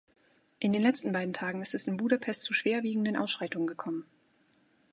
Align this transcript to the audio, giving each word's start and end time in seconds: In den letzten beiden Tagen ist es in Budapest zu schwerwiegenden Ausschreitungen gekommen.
In 0.57 0.73
den 0.73 0.81
letzten 0.81 1.11
beiden 1.11 1.31
Tagen 1.31 1.61
ist 1.61 1.75
es 1.75 1.85
in 1.85 1.97
Budapest 1.97 2.41
zu 2.41 2.53
schwerwiegenden 2.53 3.15
Ausschreitungen 3.15 3.67
gekommen. 3.67 4.07